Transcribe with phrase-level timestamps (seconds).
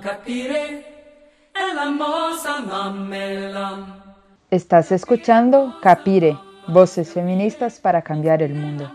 [0.00, 0.84] capire,
[1.54, 1.66] e.
[4.50, 6.36] Estás escuchando Capire,
[6.68, 8.90] Voces Feministas para Cambiar el Mundo.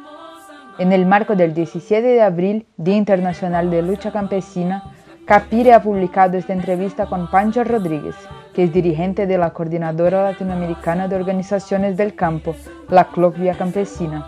[0.78, 4.94] En el marco del 17 de abril, Día Internacional de Lucha Campesina,
[5.26, 8.16] Capire ha publicado esta entrevista con Pancho Rodríguez,
[8.54, 12.56] que es dirigente de la Coordinadora Latinoamericana de Organizaciones del Campo,
[12.90, 14.28] la Clocvia Campesina.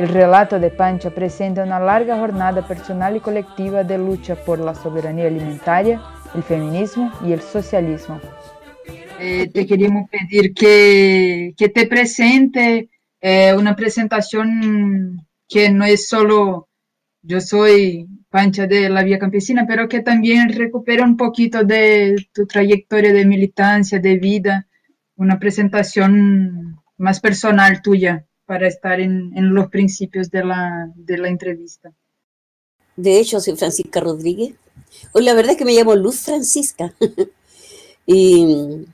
[0.00, 4.74] El relato de Pancho presenta una larga jornada personal y colectiva de lucha por la
[4.74, 6.00] soberanía alimentaria,
[6.34, 8.18] el feminismo y el socialismo.
[9.20, 12.88] Eh, te queríamos pedir que, que te presente
[13.20, 16.70] eh, una presentación que no es solo
[17.20, 22.46] yo soy Pancha de la Vía Campesina, pero que también recupera un poquito de tu
[22.46, 24.66] trayectoria de militancia, de vida,
[25.16, 31.28] una presentación más personal tuya para estar en, en los principios de la, de la
[31.28, 31.92] entrevista.
[32.96, 34.56] De hecho, soy Francisca Rodríguez.
[35.12, 36.92] Hoy la verdad es que me llamo Luz Francisca.
[38.06, 38.88] y,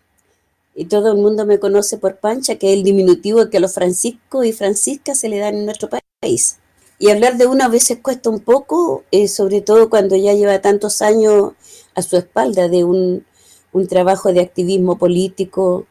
[0.75, 3.73] y, todo el mundo me conoce por Pancha, que es el diminutivo que a los
[3.73, 6.59] Franciscos y Franciscas se le dan en nuestro país.
[6.99, 10.61] Y hablar de una a veces cuesta un poco, eh, sobre todo cuando ya lleva
[10.61, 11.53] tantos años
[11.95, 13.25] a su espalda de un,
[13.73, 15.87] un trabajo de activismo político,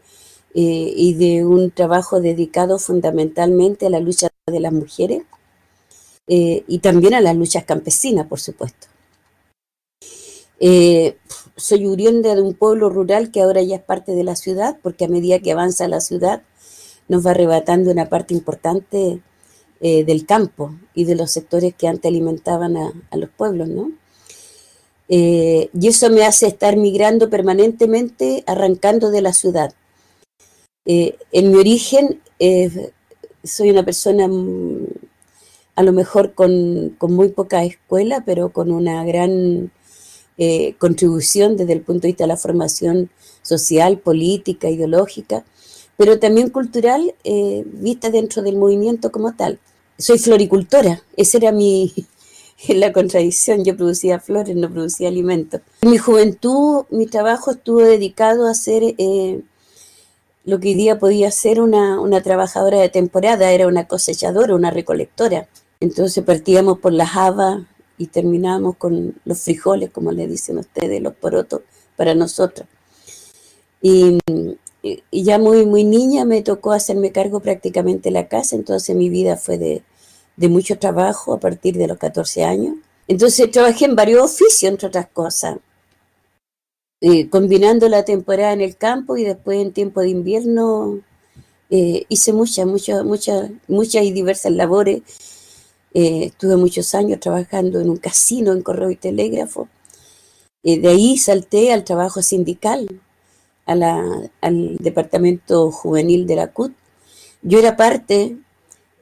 [0.58, 5.24] eh, y de un trabajo dedicado fundamentalmente a la lucha de las mujeres
[6.28, 8.88] eh, y también a las luchas campesinas, por supuesto.
[10.62, 11.18] Eh,
[11.58, 15.04] soy oriunda de un pueblo rural que ahora ya es parte de la ciudad, porque
[15.04, 16.44] a medida que avanza la ciudad
[17.10, 19.20] nos va arrebatando una parte importante
[19.82, 23.92] del campo y de los sectores que antes alimentaban a, los pueblos, ¿no?
[25.08, 29.76] y eso me hace estar migrando permanentemente, arrancando de la ciudad
[30.86, 32.92] eh, en mi origen eh,
[33.44, 34.86] soy una persona mm,
[35.76, 39.72] a lo mejor con, muy poca escuela, pero con una gran
[40.38, 43.10] eh, contribución desde el punto de vista de la formación
[43.42, 45.44] social, política, ideológica,
[45.98, 47.14] pero también cultural,
[47.66, 49.60] vista dentro del movimiento como tal.
[49.98, 51.94] Soy floricultora, esa era mi,
[52.70, 55.62] la contradicción, yo producía flores, no producía alimentos.
[55.82, 58.96] En mi juventud, mi trabajo estuvo dedicado a hacer
[60.46, 65.48] lo que hoy día podía ser una, trabajadora de temporada, era una cosechadora, una recolectora.
[65.80, 67.64] Entonces partíamos por las habas
[67.98, 71.62] y terminábamos con los frijoles, como le dicen ustedes, los porotos,
[71.96, 72.68] para nosotros.
[73.82, 74.20] Y,
[74.84, 79.10] y, ya muy, muy niña me tocó hacerme cargo prácticamente de la casa, entonces mi
[79.10, 79.84] vida fue de,
[80.38, 82.76] de mucho trabajo a partir de los 14 años.
[83.08, 85.58] Entonces trabajé en varios oficios, entre otras cosas.
[87.08, 91.02] Eh, combinando la temporada en el campo y después en tiempo de invierno
[91.70, 95.04] eh, hice muchas, muchas, muchas, muchas y diversas labores.
[95.94, 99.70] Eh, estuve muchos años trabajando en un casino en correo y telégrafo.
[100.64, 102.88] de ahí salté al trabajo sindical,
[103.68, 106.74] al departamento juvenil de la CUT.
[107.44, 108.36] Yo era parte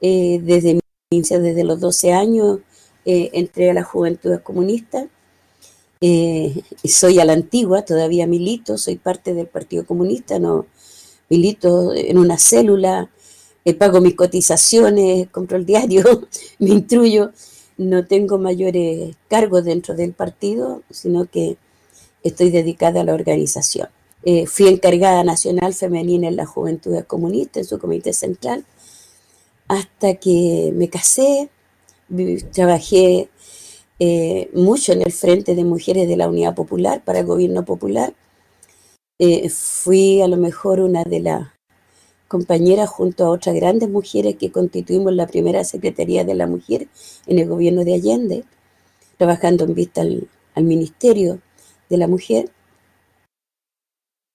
[0.02, 2.60] desde, desde los 12 años,
[3.06, 5.08] entré a la juventud comunista
[6.06, 10.66] eh, soy a la antigua, todavía milito, soy parte del Partido Comunista, no
[11.30, 13.10] milito en una célula,
[13.64, 16.04] eh, pago mis cotizaciones, compro el diario,
[16.60, 17.32] me instruyo,
[17.78, 21.56] no tengo mayores cargos dentro del partido, sino que
[22.22, 23.88] estoy dedicada a la organización.
[24.26, 28.66] Eh, fui encargada nacional femenina en la Juventud Comunista, en su comité central,
[29.70, 31.50] hasta que me casé,
[32.52, 33.30] trabajé
[34.06, 38.14] eh, mucho en el Frente de Mujeres de la Unidad Popular para el Gobierno Popular.
[39.18, 41.48] Eh, fui a lo mejor una de las
[42.28, 46.90] compañeras junto a otras grandes mujeres que constituimos la primera Secretaría de la Mujer
[47.28, 48.44] en el gobierno de Allende,
[49.18, 50.28] trabajando en vista al,
[50.58, 51.40] Ministerio
[51.90, 52.52] de la Mujer.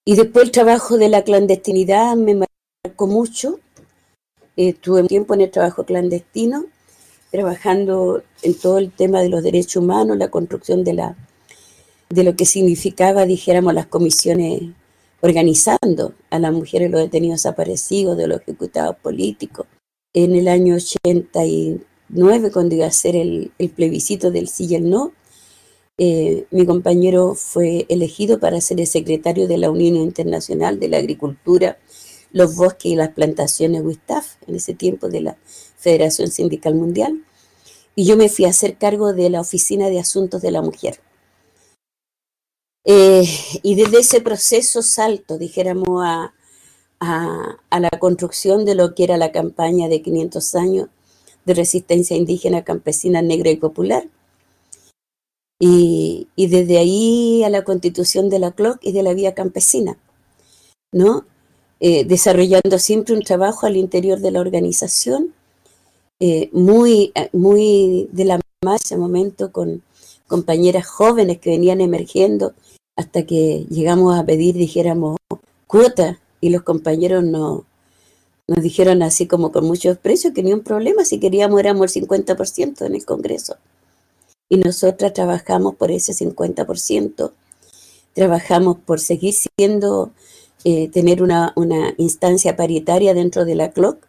[0.07, 2.47] Y después el trabajo de la clandestinidad me
[2.87, 3.61] marcó mucho.
[4.57, 6.65] Eh, tuve tiempo en el trabajo clandestino
[7.31, 11.17] trabajando en todo el tema de los derechos humanos, la construcción de, la,
[12.09, 14.63] de lo que significaba, dijéramos, las comisiones
[15.21, 19.67] organizando a las mujeres, los detenidos desaparecidos, de los ejecutados políticos.
[20.15, 25.13] En el año 89, cuando iba a ser el, plebiscito del sí y el no,
[25.99, 30.99] eh, mi compañero fue elegido para ser el secretario de la Unión Internacional de la
[30.99, 31.79] Agricultura,
[32.31, 35.37] los bosques y las plantaciones WISTAF, en ese tiempo de la
[35.79, 37.25] Federación Sindical Mundial,
[37.95, 41.01] y yo me fui a hacer cargo de la Oficina de Asuntos de la Mujer.
[42.85, 43.29] Eh,
[43.63, 46.33] y desde ese proceso salto, dijéramos, a,
[47.01, 50.89] a, la construcción de lo que era la campaña de 500 años
[51.45, 54.09] de resistencia indígena, campesina, negra y popular.
[55.61, 59.99] Y, desde ahí a la constitución de la CLOC y de la vía campesina,
[60.93, 61.27] ¿no?
[61.81, 65.35] Eh, desarrollando siempre un trabajo al interior de la organización,
[66.21, 69.83] eh, muy, muy de la mano ese momento con
[70.27, 72.55] compañeras jóvenes que venían emergiendo
[72.97, 75.17] hasta que llegamos a pedir, dijéramos,
[75.67, 77.65] cuota y los compañeros no,
[78.49, 82.03] nos dijeron así como con muchos precios que ni un problema, si queríamos éramos el
[82.09, 83.57] 50% en el Congreso.
[84.49, 87.33] Y nosotras trabajamos por ese 50%,
[88.15, 90.11] trabajamos por seguir siendo,
[90.65, 94.08] eh, tener una, una, instancia paritaria dentro de la CLOC,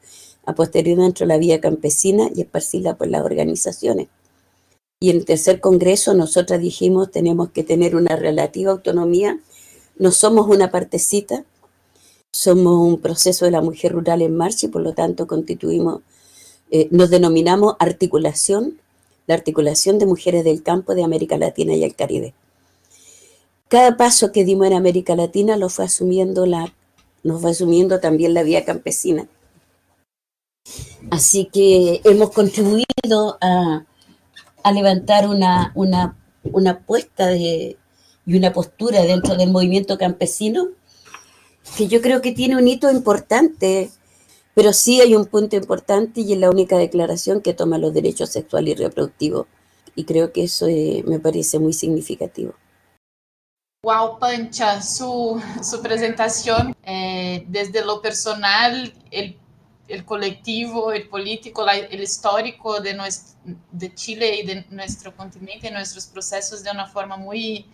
[0.50, 4.08] a posterior dentro de la vía campesina y esparcirla por las organizaciones.
[5.00, 9.40] Y en el tercer Congreso nosotras dijimos tenemos que tener una relativa autonomía,
[9.98, 11.46] no somos una partecita,
[12.32, 16.02] somos un proceso de la mujer rural en marcha y por lo tanto constituimos,
[16.72, 18.80] eh, nos denominamos articulación,
[19.28, 22.34] la articulación de mujeres del campo de América Latina y el Caribe.
[23.68, 26.74] Cada paso que dimos en América Latina lo fue asumiendo la,
[27.24, 29.28] nos fue asumiendo también la vía campesina.
[31.12, 33.86] Así que hemos contribuido a,
[34.64, 37.78] a levantar una, una, una apuesta de,
[38.26, 40.68] y una postura dentro del movimiento campesino
[41.78, 43.90] que yo creo que tiene un hito importante,
[44.54, 48.30] pero sí hay un punto importante y es la única declaración que toma los derechos
[48.30, 49.48] sexuales y reproductivos.
[49.96, 52.54] Y creo que eso eh, me parece muy significativo.
[53.84, 59.38] Wow, Pancha, su, su presentación eh, desde lo personal, el,
[59.90, 63.40] el, colectivo, el político, el histórico de, nuestro,
[63.72, 67.66] de Chile y de nuestro continente, nuestros procesos de una forma muy,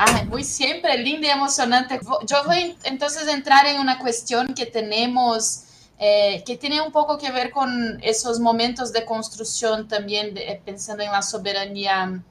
[0.00, 1.98] Ah, muy siempre linda y emocionante.
[2.24, 5.64] Yo voy entonces a entrar en una cuestión que tenemos,
[5.98, 11.02] eh, que tiene un poco que ver con esos momentos de construcción también, de, pensando
[11.02, 12.22] en la soberanía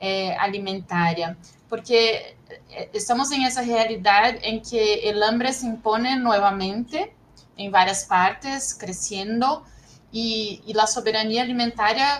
[0.00, 1.36] eh, alimentaria,
[1.68, 2.38] porque
[2.70, 7.12] eh, estamos en esa realidad en que el hambre se impone nuevamente
[7.56, 9.64] en varias partes, creciendo,
[10.10, 11.46] y, y, la soberanía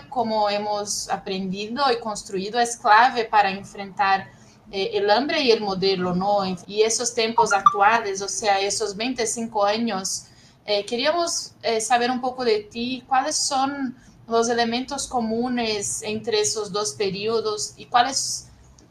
[0.09, 4.31] como hemos aprendido y construido, es clave para enfrentar
[4.71, 6.39] eh, el hambre y el modelo, ¿no?
[6.65, 10.25] Y esos tiempos actuales, o sea, esos 25 años,
[10.65, 13.95] eh, queríamos eh, saber un poco de ti, cuáles son
[14.27, 18.47] los elementos comunes entre esos dos periodos y cuáles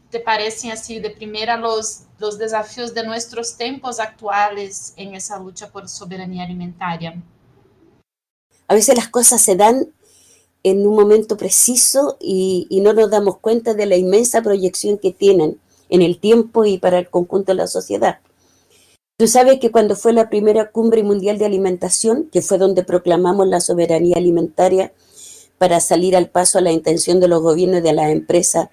[0.09, 5.69] te parecen así de primera los, los desafíos de nuestros tiempos actuales en esa lucha
[5.69, 7.21] por soberanía alimentaria.
[8.69, 9.89] A veces las cosas se dan
[10.63, 15.11] en un momento preciso y, y, no nos damos cuenta de la inmensa proyección que
[15.11, 15.59] tienen
[15.89, 18.19] en el tiempo y para el conjunto de la sociedad.
[19.17, 23.49] Tú sabes que cuando fue la primera cumbre mundial de alimentación, que fue donde proclamamos
[23.49, 24.93] la soberanía alimentaria
[25.57, 28.69] para salir al paso a la intención de los gobiernos y de las empresas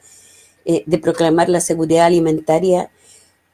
[0.65, 2.93] eh, de proclamar la seguridad alimentaria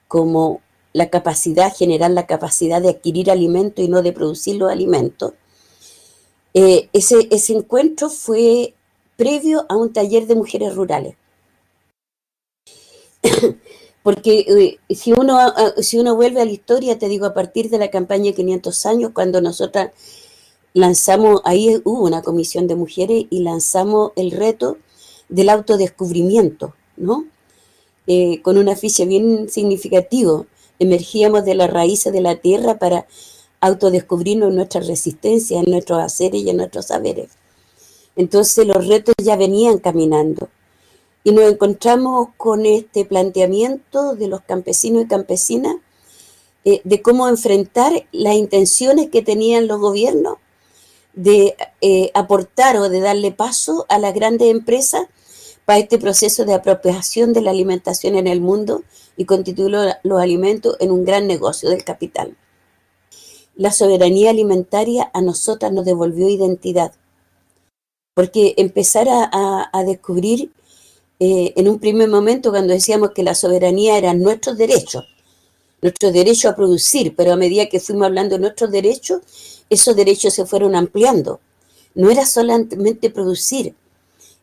[0.08, 0.61] como
[0.93, 5.35] la capacidad, generar la capacidad de adquirir alimento y no de producir los alimentos.
[6.55, 8.75] Eh, ese, ese encuentro fue
[9.17, 11.17] previo a un taller de mujeres rurales.
[14.03, 17.69] Porque eh, si, uno, ah, si uno vuelve a la historia, te digo, a partir
[17.70, 19.91] de la campaña 500 años, cuando nosotras
[20.75, 24.79] lanzamos, ahí hubo una comisión de mujeres y lanzamos el reto
[25.29, 27.26] del autodescubrimiento, ¿no?
[28.06, 30.47] Eh, con un afiche bien significativo.
[30.78, 33.07] Emergíamos de las raíces de la tierra para
[33.61, 37.30] autodescubrirnos nuestra resistencia, en nuestros haceres y en nuestros saberes.
[38.14, 40.49] Entonces los retos ya venían caminando
[41.25, 45.76] y nos encontramos con este planteamiento de los campesinos y campesinas
[46.64, 50.37] eh, de cómo enfrentar las intenciones que tenían los gobiernos
[51.14, 55.07] de eh, aportar o de darle paso a las grandes empresas
[55.66, 58.85] para este proceso de apropiación de la alimentación en el mundo
[59.16, 62.37] y constituir los alimentos en un gran negocio del capital.
[63.56, 66.92] La soberanía alimentaria a nosotras nos devolvió identidad,
[68.14, 70.52] porque empezar a, a descubrir
[71.18, 75.04] eh, en un primer momento cuando decíamos que la soberanía era nuestros derechos,
[75.82, 79.20] nuestro derecho a producir, pero a medida que fuimos hablando de nuestros derechos,
[79.68, 81.40] esos derechos se fueron ampliando.
[81.94, 83.75] No era solamente producir,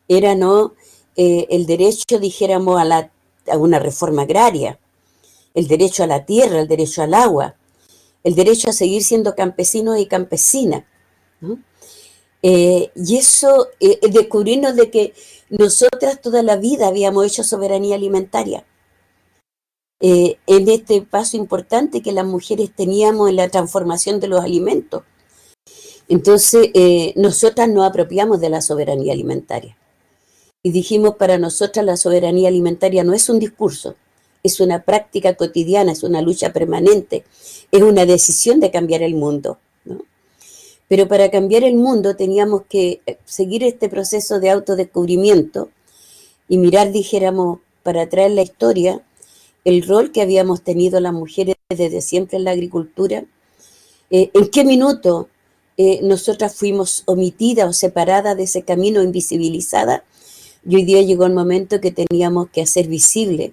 [0.08, 0.74] era no
[1.16, 3.10] eh, el derecho, dijéramos, a, la,
[3.50, 4.78] a una reforma agraria,
[5.54, 7.56] el derecho a la tierra, el derecho al agua,
[8.22, 10.84] el derecho a seguir siendo campesinos y campesinas.
[12.42, 13.68] Eh, y eso,
[14.10, 15.14] descubrirnos de que
[15.50, 18.64] nosotras toda la vida habíamos hecho soberanía alimentaria.
[20.00, 25.02] Eh, en este paso importante que las mujeres teníamos en la transformación de los alimentos.
[26.08, 29.78] Entonces, eh, nosotras nos apropiamos de la soberanía alimentaria.
[30.64, 33.96] Y dijimos para nosotras la soberanía alimentaria no es un discurso,
[34.42, 37.24] es una práctica cotidiana, es una lucha permanente,
[37.70, 39.58] es una decisión de cambiar el mundo.
[40.88, 45.68] Pero para cambiar el mundo teníamos que eh, seguir este proceso de autodescubrimiento
[46.48, 49.02] y mirar, dijéramos, para traer la historia,
[49.66, 53.24] el rol que habíamos tenido las mujeres desde siempre en la agricultura,
[54.10, 55.28] eh, en qué minuto
[55.76, 60.02] eh, nosotras fuimos omitidas o separadas de ese camino, invisibilizadas,
[60.66, 63.52] y hoy día llegó el momento que teníamos que hacer visible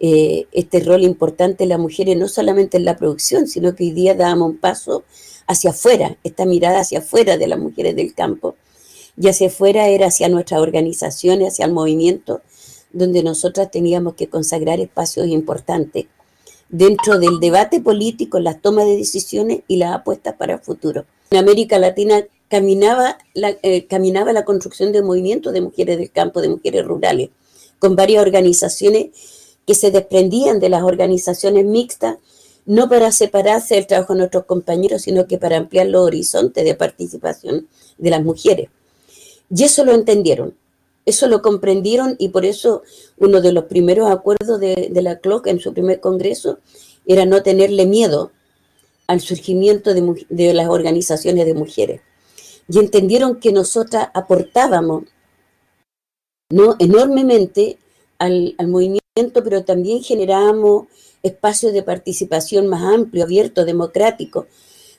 [0.00, 3.90] eh, este rol importante de las mujeres, no solamente en la producción, sino que hoy
[3.92, 5.04] día dábamos un paso
[5.46, 8.56] hacia afuera, esta mirada hacia afuera de las mujeres del campo.
[9.16, 12.42] Y hacia afuera era hacia nuestras organizaciones, hacia el movimiento,
[12.92, 16.06] donde nosotras teníamos que consagrar espacios importantes
[16.68, 21.04] dentro del debate político, las tomas de decisiones y las apuestas para el futuro.
[21.30, 26.40] En América Latina caminaba la, eh, caminaba la construcción de movimientos de mujeres del campo,
[26.40, 27.30] de mujeres rurales,
[27.78, 29.08] con varias organizaciones
[29.66, 32.16] que se desprendían de las organizaciones mixtas,
[32.66, 36.74] no para separarse del trabajo de nuestros compañeros, sino que para ampliar los horizontes de
[36.74, 38.68] participación de las mujeres.
[39.54, 40.54] Y eso lo entendieron,
[41.06, 42.82] eso lo comprendieron y por eso
[43.18, 46.58] uno de los primeros acuerdos de, la CLOC en su primer congreso
[47.06, 48.30] era no tenerle miedo
[49.06, 52.00] al surgimiento de, las organizaciones de mujeres.
[52.68, 55.04] Y entendieron que nosotras aportábamos
[56.50, 56.76] ¿no?
[56.78, 57.78] enormemente
[58.18, 60.86] al, al movimiento, pero también generábamos
[61.22, 64.46] espacios de participación más amplio, abierto, democrático,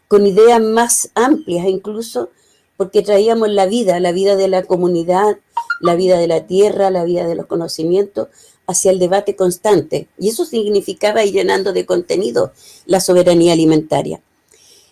[0.08, 2.30] con ideas más amplias incluso,
[2.78, 5.38] porque traíamos la vida, la vida de la comunidad,
[5.82, 8.28] la vida de la tierra, la vida de los conocimientos,
[8.68, 10.08] hacia el debate constante.
[10.18, 12.52] Y eso significaba ir llenando de contenido
[12.86, 14.22] la soberanía alimentaria.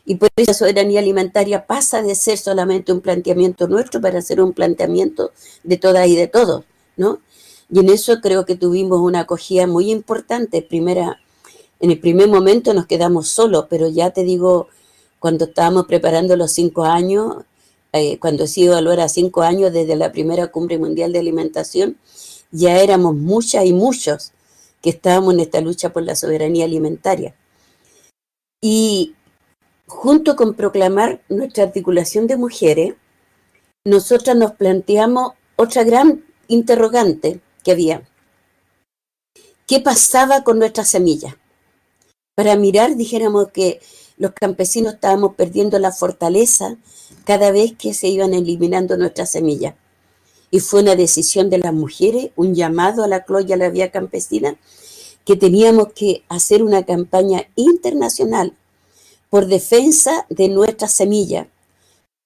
[0.05, 4.41] Y por eso la soberanía alimentaria pasa de ser solamente un planteamiento nuestro para ser
[4.41, 5.31] un planteamiento
[5.63, 6.65] de todas y de todos,
[6.97, 7.19] ¿no?
[7.71, 10.61] Y en eso creo que tuvimos una acogida muy importante.
[10.61, 11.19] Primera,
[11.79, 14.67] en el primer momento nos quedamos solos, pero ya te digo,
[15.19, 17.45] cuando estábamos preparando los cinco años,
[17.93, 21.97] eh, cuando he sido a cinco años desde la primera cumbre mundial de alimentación,
[22.51, 24.33] ya éramos muchas y muchos
[24.81, 27.35] que estábamos en esta lucha por la soberanía alimentaria.
[28.61, 29.15] Y
[29.87, 32.95] junto con proclamar nuestra articulación de mujeres,
[33.85, 38.07] nosotras nos planteamos otra gran interrogante que había.
[39.67, 41.35] ¿Qué pasaba con nuestras semillas?
[42.35, 43.79] Para mirar, dijéramos que
[44.17, 46.77] los campesinos estábamos perdiendo la fortaleza
[47.25, 49.75] cada vez que se iban eliminando nuestras semillas.
[50.51, 53.91] Y fue una decisión de las mujeres, un llamado a la cloya, a la vía
[53.91, 54.57] campesina,
[55.25, 58.55] que teníamos que hacer una campaña internacional
[59.33, 61.47] por defensa de nuestras semillas.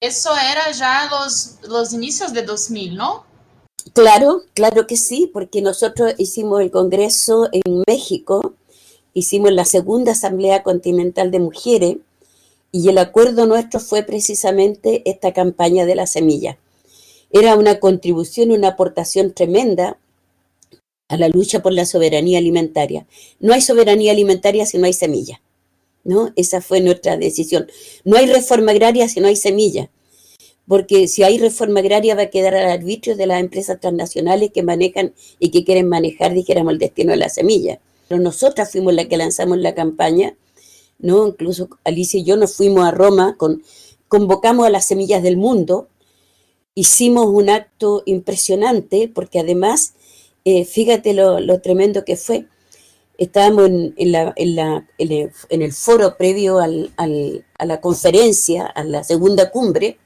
[0.01, 3.23] Eso era ya los, los inicios de 2000, ¿no?
[3.93, 8.55] Claro, claro que sí, porque nosotros hicimos el Congreso en México,
[9.13, 11.95] hicimos la segunda Asamblea Continental de Mujeres
[12.73, 16.57] y el acuerdo nuestro fue precisamente esta campaña de la semilla.
[17.31, 19.97] Era una contribución, una aportación tremenda
[21.07, 23.07] a la lucha por la soberanía alimentaria.
[23.39, 25.39] No hay soberanía alimentaria si no hay semilla.
[26.07, 26.33] ¿No?
[26.35, 27.67] Esa fue nuestra decisión.
[28.03, 29.91] No hay reforma agraria si no hay semilla.
[30.67, 34.63] Porque si hay reforma agraria va a quedar al arbitrio de las empresas transnacionales que
[34.63, 37.79] manejan y que quieren manejar, dijéramos, el destino de la semilla.
[38.07, 40.35] Pero nosotras fuimos las que lanzamos la campaña
[40.99, 41.27] ¿no?
[41.27, 43.63] Incluso Alicia y yo nos fuimos a Roma, con,
[44.07, 45.87] convocamos a las semillas del mundo,
[46.75, 49.93] hicimos un acto impresionante, porque además,
[50.45, 52.47] eh, fíjate lo, tremendo que fue.
[53.17, 59.97] Estábamos en, el, foro previo a la conferencia, a la segunda cumbre,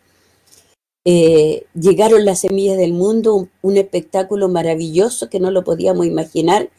[1.03, 6.69] eh, llegaron las semillas del mundo, un, espectáculo maravilloso que no lo podíamos imaginar,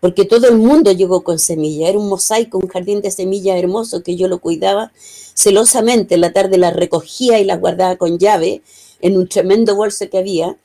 [0.00, 4.02] porque todo el mundo llegó con semilla, era un mosaico, un jardín de semillas hermoso
[4.02, 4.92] que yo lo cuidaba
[5.34, 8.62] celosamente, en la tarde las recogía y las guardaba con llave
[9.00, 10.56] en un tremendo bolso que había,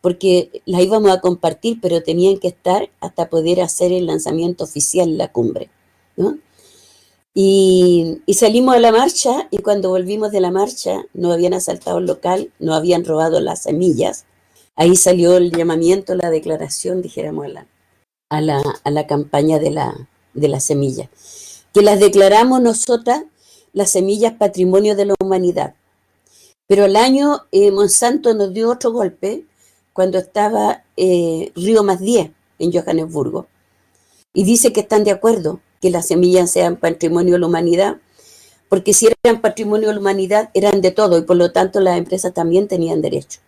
[0.00, 5.18] porque las íbamos a compartir, pero tenían que estar hasta poder hacer el lanzamiento oficial,
[5.18, 5.70] la cumbre.
[7.34, 12.06] Y, salimos a la marcha y cuando volvimos de la marcha no habían asaltado el
[12.06, 14.24] local, no habían robado las semillas.
[14.76, 17.66] Ahí salió el llamamiento, la declaración, dijéramos, la,
[18.30, 21.10] a la, campaña de la, de la semilla,
[21.74, 23.24] que las declaramos nosotras
[23.72, 25.74] las semillas patrimonio de la humanidad.
[26.66, 29.44] Pero al año eh, Monsanto nos dio otro golpe
[29.92, 33.46] cuando estaba eh, Río más 10 en Johannesburgo.
[34.32, 37.96] Y dice que están de acuerdo que las semillas sean patrimonio de la humanidad,
[38.68, 41.98] porque si eran patrimonio de la humanidad eran de todo y por lo tanto las
[41.98, 43.40] empresas también tenían derecho.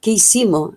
[0.00, 0.74] ¿Qué hicimos?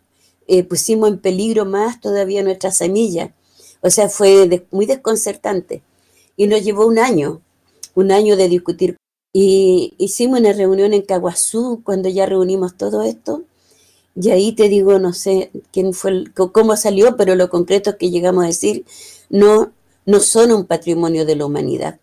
[0.47, 3.33] eh, pusimos en peligro más todavía nuestra semilla.
[3.79, 5.81] O sea, fue muy desconcertante.
[6.35, 7.41] Y nos llevó un año,
[7.95, 8.97] un año de discutir.
[9.33, 13.43] Y hicimos una reunión en Caguazú cuando ya reunimos todo esto.
[14.15, 18.11] Y ahí te digo, no sé quién fue, cómo salió, pero lo concreto es que
[18.11, 18.85] llegamos a decir,
[19.29, 19.71] no,
[20.05, 21.99] no son un patrimonio de la humanidad.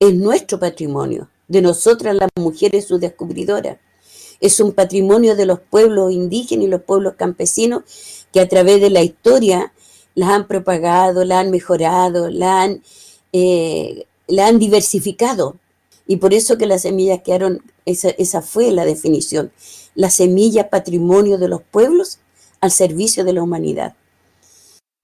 [0.00, 3.78] Es nuestro patrimonio, de nosotras las mujeres, sus descubridoras.
[4.40, 7.84] Es un patrimonio de los pueblos indígenas y los pueblos campesinos
[8.32, 9.72] que a través de la historia
[10.14, 12.82] las han propagado, la han mejorado, la han,
[13.32, 14.06] eh,
[14.38, 15.56] han diversificado.
[16.06, 19.52] Y por eso que las semillas quedaron, esa, esa fue la definición,
[19.94, 22.18] la semilla patrimonio de los pueblos
[22.60, 23.94] al servicio de la humanidad.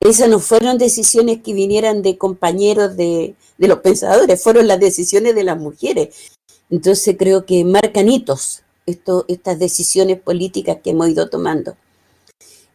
[0.00, 5.34] Esas no fueron decisiones que vinieran de compañeros de, de los pensadores, fueron las decisiones
[5.34, 6.30] de las mujeres.
[6.70, 11.76] Entonces creo que marcan hitos estas decisiones políticas que hemos ido tomando.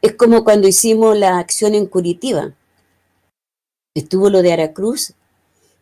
[0.02, 2.54] Es como cuando hicimos la acción en Curitiba.
[3.96, 5.14] Estuvo lo de Aracruz,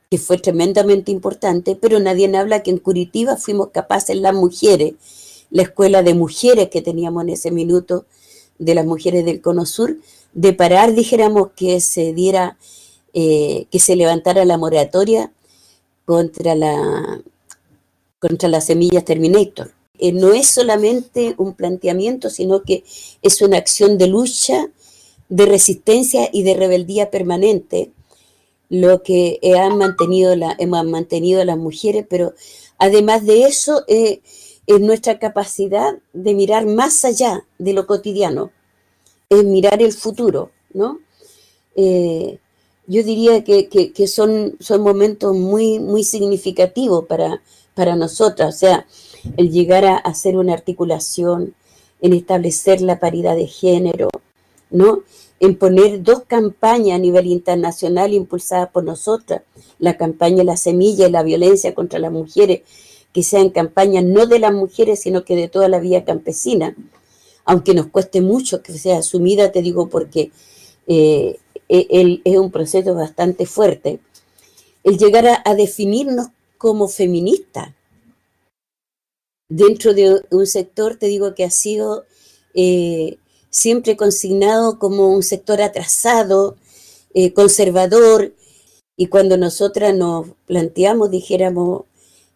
[0.09, 4.93] que fue tremendamente importante, pero nadie habla que en Curitiba fuimos capaces las mujeres,
[5.53, 8.05] la escuela de mujeres que teníamos en ese minuto,
[8.57, 9.97] de las mujeres del Cono Sur,
[10.33, 12.57] de parar, dijéramos, que se diera,
[13.13, 15.31] eh, que se levantara la moratoria
[16.05, 17.21] contra la
[18.19, 19.71] contra las semillas Terminator.
[19.99, 22.83] Eh, no es solamente un planteamiento, sino que
[23.21, 24.69] es una acción de lucha,
[25.29, 27.91] de resistencia y de rebeldía permanente,
[28.69, 32.33] lo que han mantenido la, hemos mantenido las mujeres, pero
[32.79, 34.21] además de eso eh,
[34.67, 38.51] es nuestra capacidad de mirar más allá de lo cotidiano,
[39.29, 40.99] es mirar el futuro, ¿no?
[41.75, 42.39] Eh,
[42.85, 47.41] yo diría que, son, son momentos muy, muy significativos para,
[47.73, 48.85] para nosotras, o sea,
[49.37, 51.55] el llegar a hacer una articulación,
[52.01, 54.09] en establecer la paridad de género,
[54.69, 55.03] ¿no?
[55.39, 59.41] En poner dos campañas a nivel internacional impulsadas por nosotras,
[59.79, 62.63] la campaña La Semilla y la violencia contra las mujeres,
[63.13, 66.75] que sean campañas no de las mujeres, sino que de toda la vía campesina,
[67.45, 70.31] aunque nos cueste mucho que sea asumida, te digo, porque
[70.87, 71.37] eh,
[71.69, 73.99] e, es un proceso bastante fuerte,
[74.83, 77.69] el llegar a definirnos como feministas,
[79.49, 82.05] dentro de un sector, te digo que ha sido
[82.55, 83.17] eh,
[83.49, 86.55] siempre consignado como un sector atrasado,
[87.13, 88.33] eh, conservador,
[88.97, 91.83] y cuando nosotras nos planteamos, dijéramos,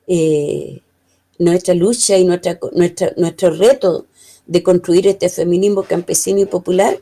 [0.07, 0.81] eh,
[1.37, 4.05] nuestra lucha y nuestra, nuestra, nuestro reto
[4.47, 7.01] de construir este feminismo campesino y popular,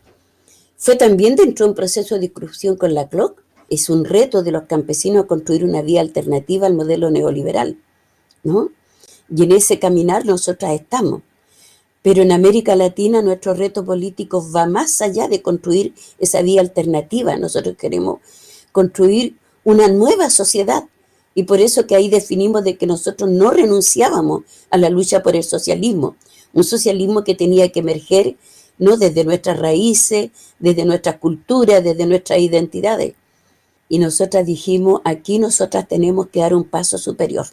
[0.77, 3.41] fue también dentro de un proceso de discusión con la CLOC.
[3.69, 7.79] Es un reto de los campesinos construir una vía alternativa al modelo neoliberal,
[8.43, 8.71] ¿no?
[9.35, 11.21] Y en ese caminar nosotras estamos.
[12.03, 17.35] Pero en América Latina nuestro reto político va más allá de construir esa vía alternativa.
[17.37, 18.19] Nosotros queremos
[18.71, 20.83] construir una nueva sociedad.
[21.35, 25.35] Y por eso que ahí definimos de que nosotros no renunciábamos a la lucha por
[25.35, 26.15] el socialismo.
[26.53, 28.37] Un socialismo que tenía que emerger
[28.79, 33.13] no desde nuestras raíces, desde nuestras culturas, desde nuestras identidades.
[33.89, 37.45] Y nosotras dijimos, aquí nosotras tenemos que dar un paso superior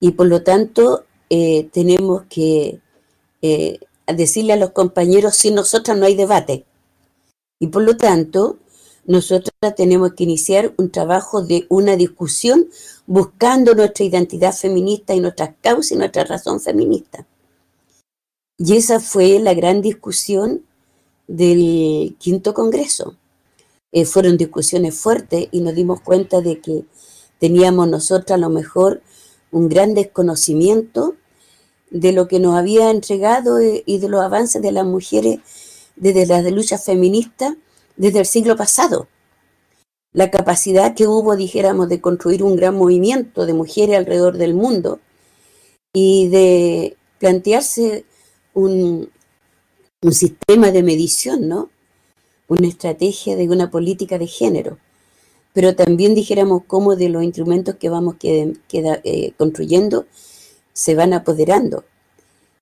[0.00, 2.80] y por lo tanto eh, tenemos que
[3.42, 6.64] eh, decirle a los compañeros, si nosotras no hay debate.
[7.58, 8.58] Y por lo tanto,
[9.06, 12.68] nosotras tenemos que iniciar un trabajo de una discusión
[13.06, 17.26] buscando nuestra identidad feminista y nuestras causas y nuestra razón feminista.
[18.58, 20.64] Y esa fue la gran discusión
[21.28, 23.16] del quinto congreso.
[23.92, 26.84] Eh, fueron discusiones fuertes y nos dimos cuenta de que
[27.38, 29.02] teníamos nosotras a lo mejor
[29.52, 31.14] un gran desconocimiento
[31.90, 35.38] de lo que nos había entregado eh, y de los avances de las mujeres
[35.94, 37.56] desde las de lucha feminista
[37.96, 39.08] desde el siglo pasado.
[40.12, 45.00] La capacidad que hubo, dijéramos, de construir un gran movimiento de mujeres alrededor del mundo
[45.92, 48.04] y de plantearse
[48.54, 49.10] un,
[50.02, 51.70] un sistema de medición, ¿no?
[52.48, 54.78] Una estrategia de una política de género
[55.56, 60.04] pero también dijéramos cómo de los instrumentos que vamos eh, construyendo
[60.74, 61.86] se van apoderando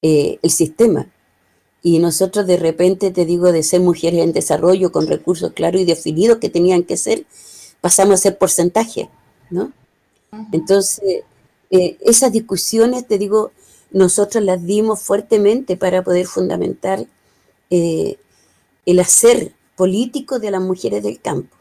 [0.01, 1.09] eh, el sistema.
[1.85, 5.85] Y nosotros de repente, te digo, de ser mujeres en desarrollo con recursos claros y
[5.85, 7.27] definidos que tenían que ser,
[7.81, 9.09] pasamos a ser porcentaje,
[9.51, 9.73] ¿no?
[10.51, 11.23] Entonces,
[11.71, 13.53] eh, esas discusiones, te digo,
[13.93, 17.07] nosotros las dimos fuertemente para poder fundamentar
[17.71, 21.55] el hacer político de las mujeres del campo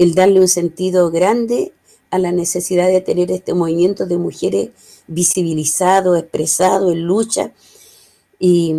[0.00, 1.74] el darle un sentido grande
[2.10, 4.70] a la necesidad de tener este movimiento de mujeres
[5.08, 7.52] visibilizado, expresado, en lucha,
[8.38, 8.74] y,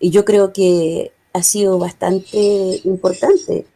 [0.00, 3.66] Y yo creo que ha sido bastante importante,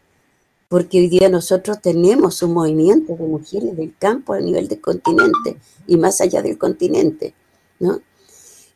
[0.69, 5.59] porque hoy día nosotros tenemos un movimiento de mujeres del campo a nivel del continente
[5.87, 7.35] y más allá del continente,
[7.79, 8.01] ¿no?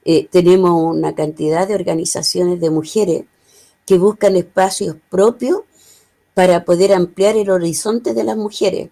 [0.04, 3.24] Eh, tenemos una cantidad de organizaciones de mujeres
[3.84, 5.62] que buscan espacios propios
[6.34, 8.90] para poder ampliar el horizonte de las mujeres.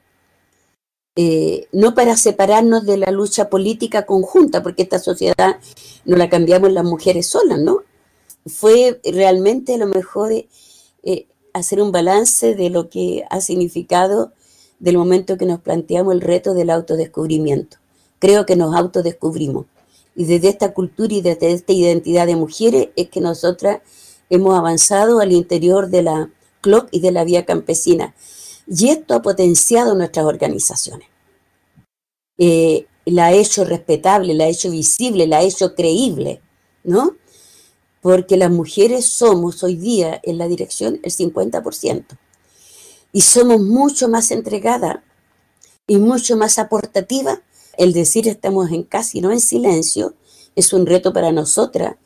[1.14, 5.58] Eh, no para separarnos de la lucha política conjunta, porque esta sociedad
[6.04, 7.82] no la cambiamos las mujeres solas, ¿no?
[8.46, 14.32] Fue realmente lo mejor eh, hacer un balance de lo que ha significado
[14.78, 17.78] del momento que nos planteamos el reto del autodescubrimiento.
[18.18, 19.66] Creo que nos autodescubrimos.
[20.14, 23.80] Y desde esta cultura y desde esta identidad de mujeres es que nosotras
[24.30, 26.30] hemos avanzado al interior de la
[26.62, 28.14] CLOC y de la vía campesina.
[28.66, 31.08] Y esto ha potenciado nuestras organizaciones.
[32.38, 36.40] Eh, la ha hecho respetable, la ha hecho visible, la ha hecho creíble,
[36.82, 37.16] ¿no?
[38.06, 42.04] Porque las mujeres somos hoy día en la dirección el 50%.
[43.12, 44.98] Y somos mucho más entregadas
[45.88, 47.40] y mucho más aportativas
[47.76, 50.14] el decir estamos en casi no en silencio
[50.54, 51.96] es un reto para nosotras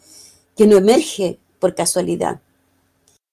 [0.57, 2.41] que no emerge por casualidad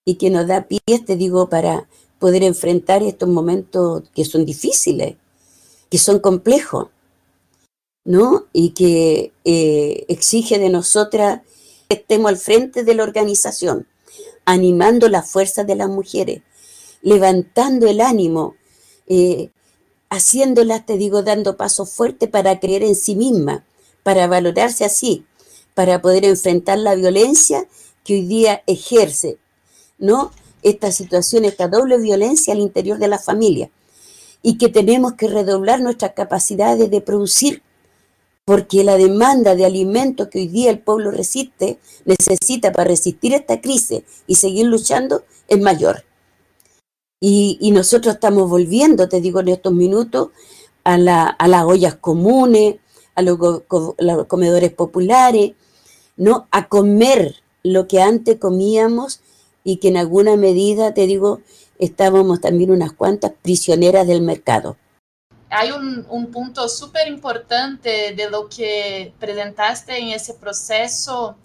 [0.04, 1.88] y que nos da pie, te digo, para
[2.20, 5.16] poder enfrentar estos momentos que son difíciles,
[5.90, 6.90] que son complejos,
[8.04, 8.48] ¿no?
[8.52, 11.44] Y que eh, exige de nosotras
[11.90, 13.88] estemos al frente de la organización,
[14.46, 16.42] animando las fuerzas de las mujeres,
[17.02, 18.56] levantando el ánimo,
[19.08, 19.50] eh,
[20.10, 23.66] haciéndolas, te digo, dando pasos fuertes para creer en sí misma,
[24.04, 25.26] para valorarse así,
[25.74, 27.68] para poder enfrentar la violencia
[28.04, 29.38] que hoy día ejerce,
[29.98, 30.32] ¿no?
[30.64, 33.70] Esta situación, esta doble violencia al interior de la familia.
[34.42, 37.64] Y que tenemos que redoblar nuestras capacidades de producir,
[38.48, 43.60] porque la demanda de alimentos que hoy día el pueblo resiste, necesita para resistir esta
[43.60, 46.06] crisis y seguir luchando, es mayor.
[47.20, 50.30] Y, nosotros estamos volviendo, te digo en estos minutos,
[50.86, 52.78] a, las ollas comunes,
[53.16, 53.38] a los,
[54.28, 55.52] comedores populares,
[56.16, 56.48] ¿no?
[56.52, 59.20] A comer lo que antes comíamos
[59.66, 61.42] y que en alguna medida, te digo,
[61.80, 64.78] estábamos también unas cuantas prisioneras del mercado.
[65.50, 71.38] Hay un, punto súper importante de lo que presentaste en ese proceso,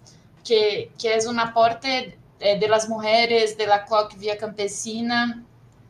[0.43, 5.43] que, que es un aporte eh, de las mujeres de la CLOC Vía Campesina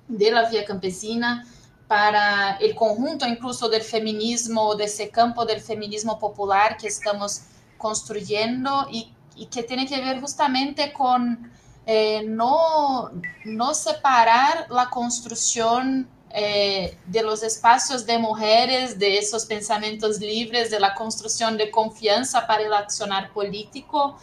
[0.07, 1.45] de la vía campesina
[1.87, 7.41] para el conjunto incluso del feminismo, de ese campo del feminismo popular que estamos
[7.77, 11.51] construyendo y, y que tiene que ver justamente con
[11.85, 13.11] eh, no,
[13.45, 20.79] no separar la construcción eh, de los espacios de mujeres, de esos pensamientos libres, de
[20.79, 24.17] la construcción de confianza para el accionar político,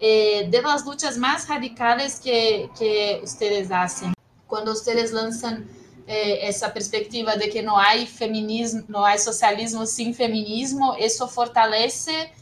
[0.00, 4.12] eh, de las luchas más radicales que, que ustedes hacen.
[4.46, 5.68] Cuando ustedes lanzan
[6.08, 12.32] eh, esa perspectiva de que no hay feminismo, no hay socialismo sin feminismo, eso fortalece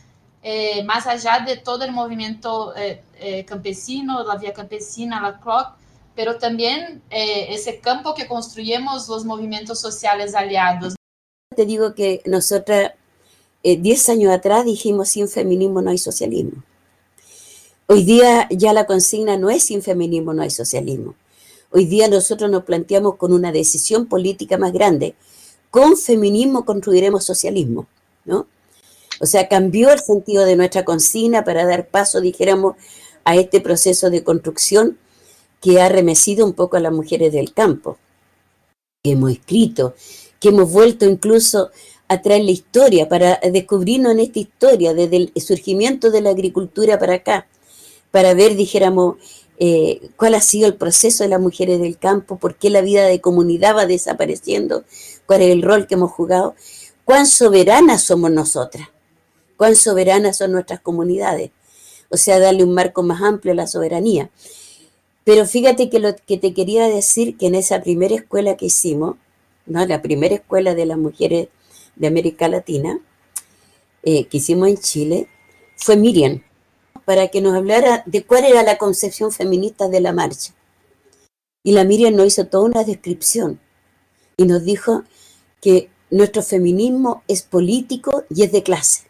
[0.42, 5.76] eh, más allá de todo el movimiento eh, eh campesino, la vía campesina, la CROC,
[6.14, 10.94] pero también eh, ese campo que construimos los movimientos sociales aliados.
[11.54, 12.92] Te digo que nosotras
[13.62, 16.62] 10 años atrás dijimos sin feminismo no hay socialismo.
[17.86, 21.14] Hoy día ya la consigna no es sin feminismo no hay socialismo.
[21.72, 25.14] Hoy día nosotros nos planteamos con una decisión política más grande.
[25.70, 27.86] Con feminismo construiremos socialismo,
[28.24, 28.46] ¿no?
[29.20, 32.76] O sea, cambió el sentido de nuestra consigna para dar paso, dijéramos,
[33.24, 34.98] a este proceso de construcción
[35.60, 37.98] que ha remecido un poco a las mujeres del campo,
[39.02, 39.94] que hemos escrito,
[40.38, 41.70] que hemos vuelto incluso
[42.08, 46.98] a traer la historia, para descubrirnos en esta historia, desde el surgimiento de la agricultura
[46.98, 47.46] para acá,
[48.10, 49.16] para ver, dijéramos,
[49.62, 53.04] eh, cuál ha sido el proceso de las mujeres del campo, por qué la vida
[53.04, 54.84] de comunidad va desapareciendo,
[55.26, 56.54] cuál es el rol que hemos jugado,
[57.04, 58.88] cuán soberanas somos nosotras,
[59.58, 61.50] cuán soberanas son nuestras comunidades.
[62.08, 64.30] O sea, darle un marco más amplio a la soberanía.
[65.24, 69.16] Pero fíjate que lo que te quería decir, que en esa primera escuela que hicimos,
[69.66, 69.84] ¿no?
[69.86, 71.48] la primera escuela de las mujeres
[71.96, 73.00] de América Latina,
[74.02, 75.28] eh, que hicimos en Chile,
[75.76, 76.42] fue Miriam
[77.04, 80.54] para que nos hablara de cuál era la concepción feminista de la marcha.
[81.62, 83.60] Y la Miriam nos hizo toda una descripción
[84.36, 85.04] y nos dijo
[85.60, 89.04] que nuestro feminismo es político y es de clase.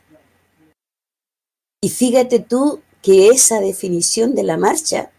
[1.81, 5.11] Y fíjate tú que esa definición de la marcha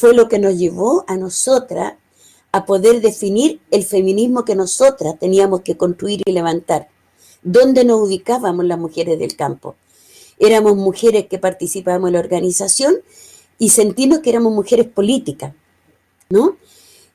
[0.00, 1.94] fue lo que nos llevó a nosotras
[2.52, 6.88] a poder definir el feminismo que nosotras teníamos que construir y levantar.
[7.42, 9.76] ¿Dónde nos ubicábamos las mujeres del campo?
[10.40, 12.96] éramos mujeres que participábamos en la organización
[13.58, 15.52] y sentirnos que éramos mujeres políticas,
[16.30, 16.56] ¿no?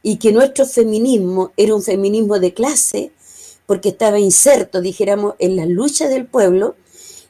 [0.04, 3.12] Y que nuestro feminismo era un feminismo de clase,
[3.65, 6.76] porque estaba inserto, dijéramos, en la lucha del pueblo,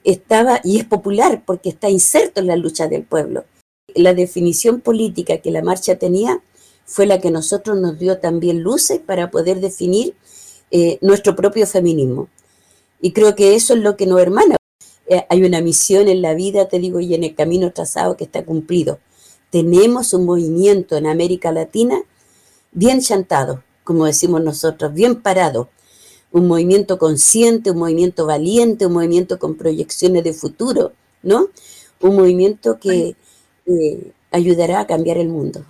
[0.03, 3.45] estaba, y es popular porque está inserto en la lucha del pueblo.
[3.95, 6.41] La definición política que la marcha tenía
[6.85, 10.15] fue la que nosotros nos dio también luces para poder definir
[10.71, 12.29] eh, nuestro propio feminismo.
[13.01, 14.57] Y creo que eso es lo que nos hermana.
[15.07, 18.23] Eh, hay una misión en la vida, te digo, y en el camino trazado que
[18.23, 18.99] está cumplido.
[19.49, 22.01] Tenemos un movimiento en América Latina
[22.71, 25.69] bien chantado, como decimos nosotros, bien parado,
[26.31, 30.91] un movimiento consciente, un movimiento valiente, un movimiento con proyecciones de futuro,
[31.23, 31.47] ¿no?
[32.01, 33.15] Un movimiento que
[33.65, 35.65] eh, ayudará a cambiar el mundo.